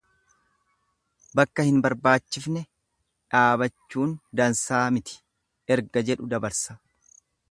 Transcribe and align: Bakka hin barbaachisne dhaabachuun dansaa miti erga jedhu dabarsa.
Bakka 1.39 1.65
hin 1.67 1.75
barbaachisne 1.85 2.63
dhaabachuun 3.35 4.17
dansaa 4.41 4.81
miti 4.97 5.21
erga 5.77 6.07
jedhu 6.11 6.31
dabarsa. 6.33 6.81